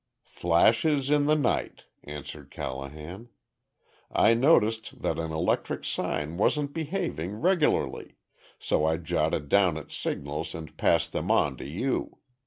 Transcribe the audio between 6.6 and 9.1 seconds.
behaving regularly so I